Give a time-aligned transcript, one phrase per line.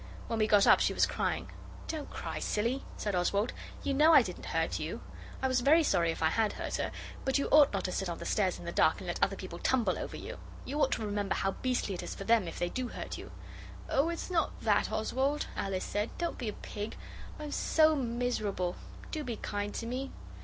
[0.25, 1.51] When we got up she was crying.
[1.87, 3.53] 'Don't cry silly!' said Oswald;
[3.83, 5.01] 'you know I didn't hurt you.'
[5.43, 6.91] I was very sorry if I had hurt her,
[7.23, 9.35] but you ought not to sit on the stairs in the dark and let other
[9.35, 10.39] people tumble over you.
[10.65, 13.29] You ought to remember how beastly it is for them if they do hurt you.
[13.91, 16.09] 'Oh, it's not that, Oswald,' Alice said.
[16.17, 16.97] 'Don't be a pig!
[17.37, 18.77] I am so miserable.
[19.11, 20.09] Do be kind to me.